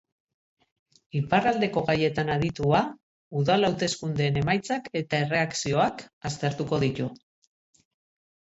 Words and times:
Iparraldeko 1.19 1.83
gaietan 1.89 2.31
aditua, 2.35 2.79
udal 3.41 3.69
hauteskundeen 3.69 4.41
emaitzak 4.43 4.89
eta 5.03 5.23
erreakzioak 5.27 6.03
aztertuko 6.31 6.81
ditu. 6.87 7.11